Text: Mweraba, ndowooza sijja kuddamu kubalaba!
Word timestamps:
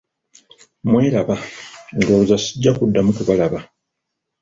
Mweraba, 0.89 1.35
ndowooza 1.99 2.35
sijja 2.43 2.71
kuddamu 2.77 3.11
kubalaba! 3.17 3.59